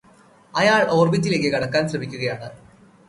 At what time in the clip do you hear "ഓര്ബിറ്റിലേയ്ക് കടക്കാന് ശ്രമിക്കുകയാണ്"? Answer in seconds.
0.91-2.49